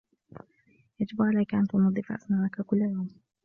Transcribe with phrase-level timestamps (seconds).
[0.99, 3.09] يَجِبُ عَلَيكَ أَنَّ تُنْظِّفَ أسْنَانَكَ كُلَّ يَوْمٍ.